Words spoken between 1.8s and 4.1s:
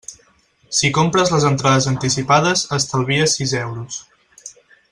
anticipades estalvies sis euros.